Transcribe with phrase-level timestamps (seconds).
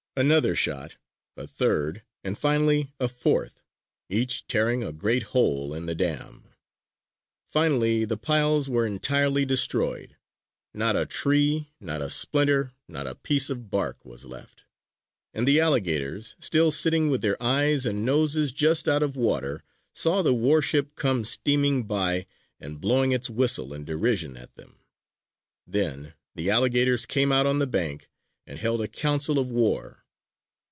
[0.17, 0.97] Another shot,
[1.37, 3.63] a third, and finally a fourth,
[4.09, 6.53] each tearing a great hole in the dam.
[7.45, 10.17] Finally the piles were entirely destroyed;
[10.73, 14.65] not a tree, not a splinter, not a piece of bark, was left;
[15.33, 19.63] and the alligators, still sitting with their eyes and noses just out of water,
[19.93, 22.27] saw the warship come steaming by
[22.59, 24.77] and blowing its whistle in derision at them.
[25.65, 28.09] Then the alligators came out on the bank
[28.45, 29.99] and held a council of war.